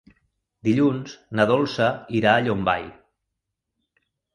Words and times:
Dilluns 0.67 1.13
na 1.41 1.47
Dolça 1.53 1.93
irà 2.23 2.35
a 2.35 2.43
Llombai. 2.49 2.93